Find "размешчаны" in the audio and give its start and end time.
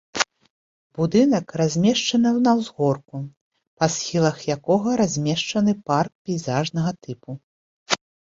1.61-2.31, 5.03-5.71